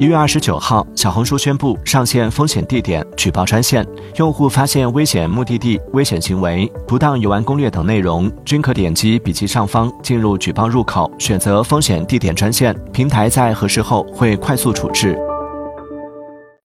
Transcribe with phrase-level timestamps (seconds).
[0.00, 15.29] 一月二十九号小红书宣布上线风险地点举报专线用户发现危险目的地危险行为不当游玩攻略等内容均可点击笔记上方进入举报入口选择风险地点专线平台在核实后会快速处置。